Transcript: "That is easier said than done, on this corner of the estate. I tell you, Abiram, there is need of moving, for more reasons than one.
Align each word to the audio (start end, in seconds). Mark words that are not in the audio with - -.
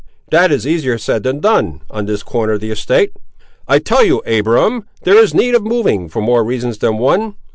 "That 0.31 0.51
is 0.51 0.65
easier 0.65 0.97
said 0.97 1.21
than 1.21 1.41
done, 1.41 1.81
on 1.91 2.07
this 2.07 2.23
corner 2.23 2.53
of 2.53 2.59
the 2.59 2.71
estate. 2.71 3.11
I 3.67 3.77
tell 3.77 4.03
you, 4.03 4.23
Abiram, 4.25 4.85
there 5.03 5.19
is 5.21 5.35
need 5.35 5.53
of 5.53 5.61
moving, 5.61 6.09
for 6.09 6.21
more 6.23 6.43
reasons 6.43 6.79
than 6.79 6.97
one. 6.97 7.35